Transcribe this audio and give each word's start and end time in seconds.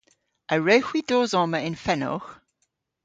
A 0.53 0.55
wrewgh 0.59 0.87
hwi 0.89 1.01
dos 1.09 1.31
omma 1.41 1.59
yn 1.67 1.79
fenowgh? 1.83 2.29